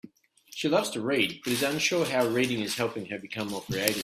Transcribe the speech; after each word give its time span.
She 0.49 0.67
loves 0.67 0.89
to 0.91 1.01
read, 1.01 1.41
but 1.43 1.53
is 1.53 1.61
unsure 1.61 2.05
how 2.05 2.25
reading 2.25 2.59
is 2.61 2.73
helping 2.73 3.05
her 3.09 3.19
become 3.19 3.49
more 3.49 3.61
creative. 3.61 3.99